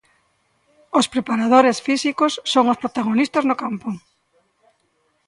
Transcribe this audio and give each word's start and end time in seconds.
Os 0.99 1.09
preparadores 1.13 1.77
físicos 1.87 2.33
son 2.53 2.65
os 2.73 2.79
protagonistas 2.83 3.43
no 3.49 3.55
campo. 3.63 3.89